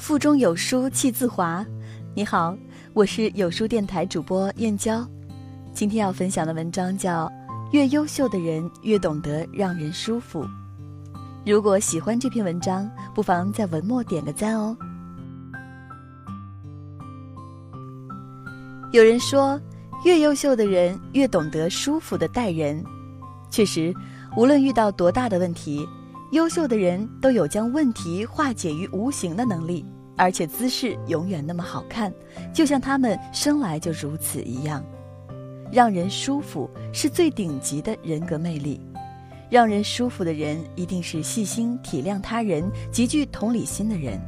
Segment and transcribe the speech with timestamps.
[0.00, 1.64] 腹中有书气自华。
[2.14, 2.56] 你好，
[2.94, 5.06] 我是有书电台主播燕娇。
[5.74, 7.26] 今天要分享的文章叫
[7.70, 10.42] 《越优秀的人越懂得让人舒服》。
[11.44, 14.74] 如果喜欢这篇文章，不妨在文末点个赞哦。
[18.92, 19.60] 有人说，
[20.06, 22.82] 越优秀的人越懂得舒服的待人。
[23.50, 23.94] 确实，
[24.34, 25.86] 无论遇到多大的问题。
[26.32, 29.84] 优秀的人都有将问题化解于无形的能力，
[30.20, 32.12] 而且姿势永远那么好看，
[32.52, 34.84] 就像他们生来就如此一样。
[35.72, 38.78] 让人舒服是最顶级的人格魅力。
[39.48, 44.20] 让人舒服的人一定是细心体谅他人、极具同理心的人。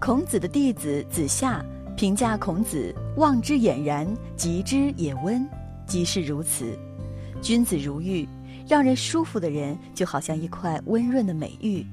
[0.00, 1.64] 孔子的弟子子夏
[1.96, 5.44] 评价孔子：“望之俨然，及之也温，
[5.84, 6.78] 即是如此。
[7.42, 8.28] 君子如玉。”
[8.68, 11.84] 让人舒服的人就好像一块温润的美玉，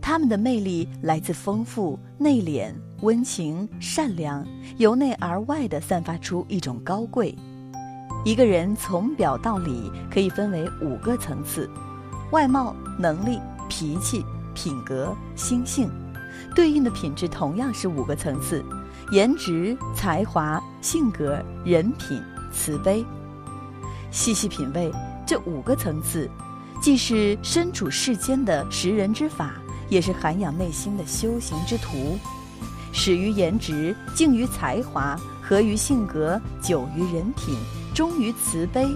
[0.00, 7.34] 他们的魅力来自丰富、内敛、温情、善良，由内而外的散发出一种高贵。
[8.24, 11.70] 一个人从表到里可以分为五个层次：
[12.32, 15.90] 外貌、能力、脾气、品格、心性。
[16.54, 18.64] 对应的品质同样是五个层次：
[19.12, 22.22] 颜值、才华、性格、人品、
[22.52, 23.04] 慈悲。
[24.10, 24.90] 细细品味。
[25.26, 26.26] 这五个层次，
[26.80, 32.18] 既是身处世间的识人之法，也是涵养内心的修行之途。
[32.92, 37.56] 始于颜值，敬于才华，合于性格，久于人品，
[37.94, 38.88] 忠于慈悲，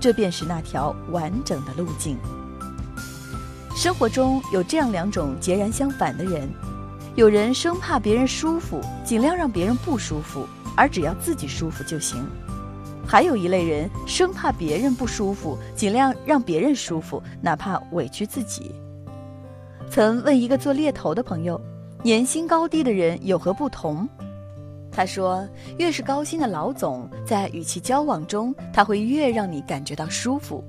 [0.00, 2.16] 这便是那条完整的路径。
[3.76, 6.48] 生活中有这样两种截然相反的人：
[7.14, 12.26] 有人生怕别人舒服，尽量让别人不舒服，而只要自己舒服就行。
[13.06, 18.74] 还有一类人生怕别人不舒服，尽量让别人舒服，哪怕委屈自己。
[19.90, 21.60] 曾问一个做猎头的朋友，
[22.02, 24.06] 年薪高低的人有何不同？
[24.92, 25.46] 他说，
[25.78, 30.62] 越是高薪的老总，在与其交往中，他会越让你感觉到舒服。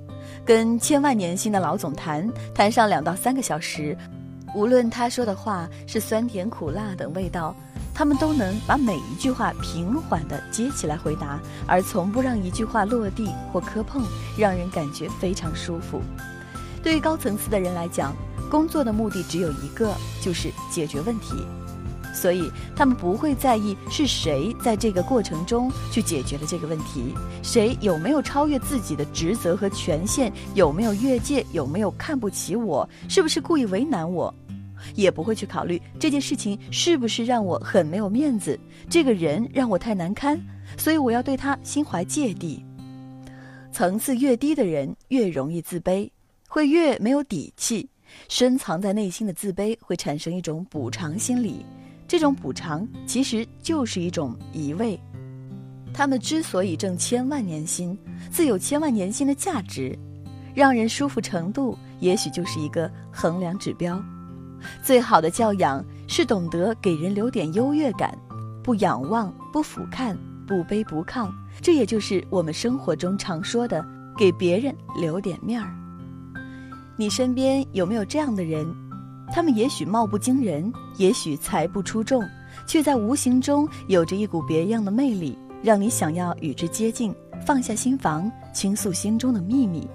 [0.46, 3.98] 跟千万年薪的老总谈，谈上两到三个小时，
[4.56, 7.56] 无论他说的话是酸甜苦辣等味道。
[7.94, 14.04] 他们都能把每一句话平缓地接起来回答，而从不让一句话落地或磕碰，
[14.38, 16.00] 让人感觉非常舒服。
[16.84, 18.16] 对于高层次的人来讲，
[18.48, 21.36] 工作的目的只有一个，就是解决问题，
[22.14, 27.14] 所以他们不会在意是谁在这个过程中去解决了这个问题，
[27.44, 34.34] 谁有没有超越自己的职责和权限，有没有越界，有没有看不起我，是不是故意为难我。
[34.94, 38.58] 也不会去考虑这件事情是不是让我很没有面子，
[38.88, 40.40] 这个人让我太难堪，
[40.78, 42.64] 所以我要对他心怀芥蒂。
[43.72, 46.10] 层次越低的人越容易自卑，
[46.48, 47.90] 会越没有底气。
[48.30, 51.66] 深藏在内心的自卑会产生一种补偿心理，
[52.08, 55.00] 这种补偿其实就是一种移位。
[55.94, 57.98] 他们之所以挣千万年薪，
[58.30, 59.98] 自有千万年薪的价值，
[60.54, 64.00] 让人舒服程度也许就是一个衡量指标。
[64.84, 68.16] 最好的教养是懂得给人留点优越感，
[68.64, 71.32] 不仰望，不俯瞰，不卑不亢。
[71.62, 73.84] 这也就是我们生活中常说的
[74.18, 75.74] “给别人留点面儿”。
[77.00, 78.66] 你身边有没有这样的人？
[79.32, 82.28] 他们也许貌不惊人，也许才不出众，
[82.66, 87.14] 却在无形中有着一股别样的魅力，让你想要与之接近，
[87.46, 89.88] 放下心防，倾诉心中的秘密。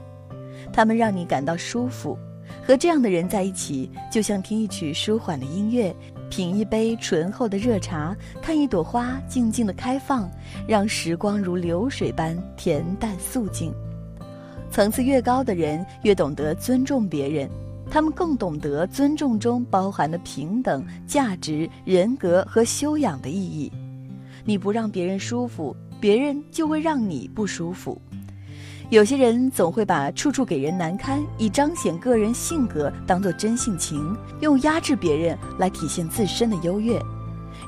[0.72, 2.16] 他们让你感到舒服。
[2.64, 5.92] 和这样的人在一起，就像听一曲舒缓的音乐，
[6.30, 10.30] 品一杯醇厚的热茶，看一朵花静静的开放，
[10.68, 13.74] 让时光如流水般恬淡素净。
[14.72, 17.46] 层次越高的人，越懂得尊重别人，
[17.90, 23.70] 他们更懂得尊重中包含的平等、价值、人格和修养的意义。
[24.46, 28.00] 你不让别人舒服，别人就会让你不舒服。
[28.88, 36.98] 有些人总会把处处给人难堪，以彰显个人性格当做真性情，用压制别人来体现自身的优越。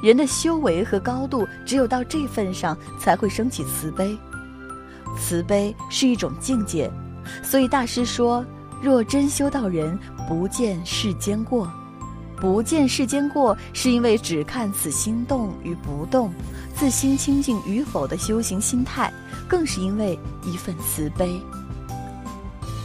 [0.02, 4.16] 人的修为和高度，只有到这份上，才会升起慈悲。
[5.18, 6.90] 慈悲是一种境界，
[7.42, 8.44] 所以大师说
[8.82, 11.70] ：“若真修道人，不见世间过。”
[12.36, 16.30] 不见世间过，是因为只看此心动与不动，
[16.74, 19.10] 自心清净与否的修行心态，
[19.48, 21.40] 更是因为一份慈悲。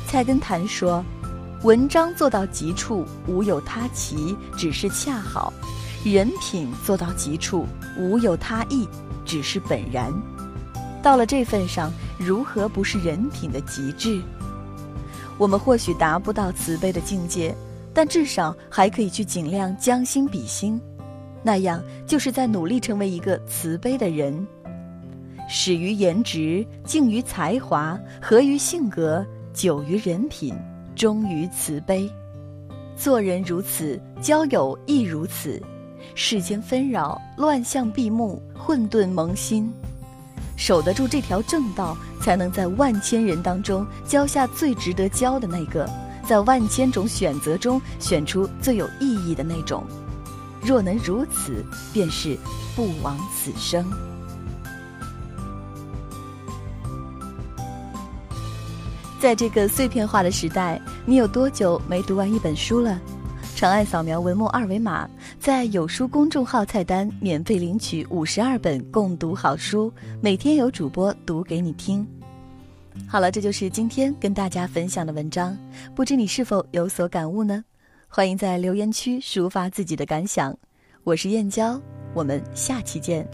[0.07, 1.03] 菜根谭说
[1.63, 5.51] ：“文章做到极处，无有他奇，只是恰好；
[6.05, 7.65] 人品做到极处，
[7.97, 8.87] 无有他意，
[9.25, 10.13] 只是本然。
[11.01, 14.21] 到了这份上，如何不是人品的极致？
[15.37, 17.55] 我们或许达不到慈悲的境界。”
[17.91, 20.79] 但至少还可以去尽量将心比心，
[21.43, 24.47] 那样就是在努力成为一个慈悲的人。
[25.49, 30.55] 始于颜值，敬于才华，合于性格，久于人品，
[30.95, 32.09] 忠于慈悲。
[32.95, 35.61] 做人如此，交友亦如此。
[36.13, 39.73] 世间纷扰，乱象闭目，混沌蒙心。
[40.59, 45.89] 守得住这条正道，才能在万千人当中交下最值得交的那个，
[46.27, 49.85] 在万千种选择中选出最有意义的那种。
[50.61, 52.37] 若能如此，便是
[52.75, 53.89] 不枉此生。
[59.17, 62.99] 在这个碎片化的时代，你有多久没读完一本书了？
[63.59, 65.05] 长按扫描文末二维码，
[65.37, 69.91] 在有书公众号菜单免费领取五十二本共读好书，
[70.21, 72.07] 每天有主播读给你听。
[73.05, 75.57] 好了，这就是今天跟大家分享的文章，
[75.93, 77.61] 不知你是否有所感悟呢？
[78.07, 80.57] 欢迎在留言区抒发自己的感想。
[81.03, 81.77] 我是燕娇，
[82.13, 83.27] 我们下期见。